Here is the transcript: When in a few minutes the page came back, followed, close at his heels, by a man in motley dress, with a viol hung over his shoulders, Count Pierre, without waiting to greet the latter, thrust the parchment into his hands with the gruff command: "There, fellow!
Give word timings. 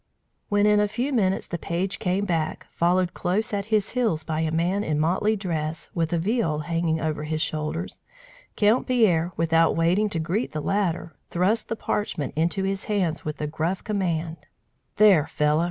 When 0.49 0.65
in 0.65 0.79
a 0.79 0.87
few 0.87 1.13
minutes 1.13 1.45
the 1.45 1.59
page 1.59 1.99
came 1.99 2.25
back, 2.25 2.65
followed, 2.71 3.13
close 3.13 3.53
at 3.53 3.65
his 3.67 3.91
heels, 3.91 4.23
by 4.23 4.39
a 4.39 4.49
man 4.51 4.83
in 4.83 4.99
motley 4.99 5.35
dress, 5.35 5.91
with 5.93 6.11
a 6.11 6.17
viol 6.17 6.61
hung 6.61 6.99
over 6.99 7.23
his 7.23 7.39
shoulders, 7.43 8.01
Count 8.55 8.87
Pierre, 8.87 9.31
without 9.37 9.75
waiting 9.75 10.09
to 10.09 10.17
greet 10.19 10.53
the 10.53 10.59
latter, 10.59 11.13
thrust 11.29 11.67
the 11.69 11.75
parchment 11.75 12.33
into 12.35 12.63
his 12.63 12.85
hands 12.85 13.23
with 13.23 13.37
the 13.37 13.45
gruff 13.45 13.83
command: 13.83 14.37
"There, 14.95 15.27
fellow! 15.27 15.59